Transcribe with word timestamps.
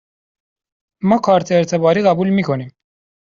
ما 1.03 1.17
کارت 1.17 1.51
اعتباری 1.51 2.03
قبول 2.03 2.29
می 2.29 2.43
کنیم. 2.43 2.71